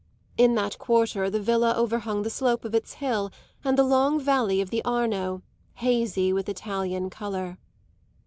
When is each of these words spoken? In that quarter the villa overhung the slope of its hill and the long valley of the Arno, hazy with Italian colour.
In 0.35 0.55
that 0.55 0.79
quarter 0.79 1.29
the 1.29 1.39
villa 1.39 1.75
overhung 1.77 2.23
the 2.23 2.31
slope 2.31 2.65
of 2.65 2.73
its 2.73 2.93
hill 2.93 3.31
and 3.63 3.77
the 3.77 3.83
long 3.83 4.19
valley 4.19 4.59
of 4.59 4.71
the 4.71 4.83
Arno, 4.83 5.43
hazy 5.75 6.33
with 6.33 6.49
Italian 6.49 7.11
colour. 7.11 7.59